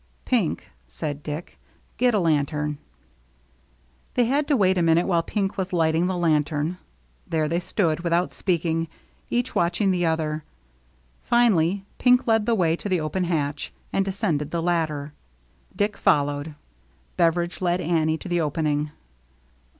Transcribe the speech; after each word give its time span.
"Pink," 0.25 0.71
said 0.87 1.21
Dick," 1.21 1.59
get 1.99 2.15
a 2.15 2.19
lantern." 2.19 2.79
They 4.15 4.25
had 4.25 4.47
to 4.47 4.57
wait 4.57 4.79
a 4.79 4.81
minute, 4.81 5.05
while 5.05 5.21
Pink 5.21 5.59
was 5.59 5.71
lighting 5.73 6.07
the 6.07 6.17
lantern. 6.17 6.79
There 7.27 7.47
they 7.47 7.59
stood, 7.59 7.99
with 7.99 8.11
out 8.11 8.31
speaking, 8.31 8.87
each 9.29 9.53
watching 9.53 9.91
the 9.91 10.07
other. 10.07 10.43
Finally 11.21 11.85
Pink 11.99 12.25
led 12.25 12.47
the 12.47 12.55
way 12.55 12.75
to 12.77 12.89
the 12.89 12.99
open 12.99 13.25
hatch, 13.25 13.71
and 13.93 14.03
de 14.03 14.09
scended 14.09 14.49
the 14.49 14.59
ladder. 14.59 15.13
Dick 15.75 15.95
followed. 15.95 16.55
Bever 17.15 17.45
idge 17.45 17.61
led 17.61 17.79
Annie 17.79 18.17
to 18.17 18.27
the 18.27 18.41
opening. 18.41 18.89